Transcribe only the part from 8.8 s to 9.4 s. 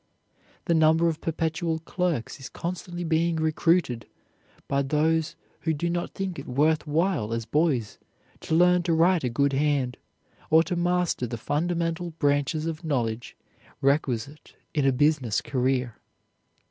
to write a